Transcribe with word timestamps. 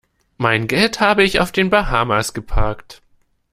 Mein 0.39 0.65
Geld 0.65 0.99
habe 0.99 1.21
ich 1.23 1.41
auf 1.41 1.51
den 1.51 1.69
Bahamas 1.69 2.33
geparkt. 2.33 3.03